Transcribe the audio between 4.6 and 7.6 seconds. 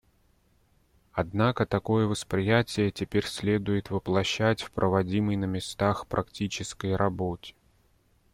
в проводимой на местах практической работе.